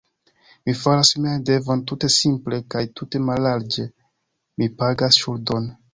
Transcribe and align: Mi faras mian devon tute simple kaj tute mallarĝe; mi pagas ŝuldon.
Mi 0.69 0.73
faras 0.79 1.11
mian 1.25 1.43
devon 1.49 1.83
tute 1.91 2.09
simple 2.15 2.59
kaj 2.75 2.83
tute 3.01 3.23
mallarĝe; 3.29 3.89
mi 4.63 4.71
pagas 4.81 5.25
ŝuldon. 5.27 5.71